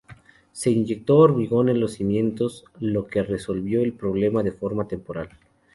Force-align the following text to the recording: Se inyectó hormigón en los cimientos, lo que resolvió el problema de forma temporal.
Se 0.51 0.71
inyectó 0.71 1.17
hormigón 1.19 1.69
en 1.69 1.79
los 1.79 1.93
cimientos, 1.93 2.65
lo 2.79 3.05
que 3.05 3.21
resolvió 3.21 3.83
el 3.83 3.93
problema 3.93 4.41
de 4.41 4.51
forma 4.51 4.87
temporal. 4.87 5.29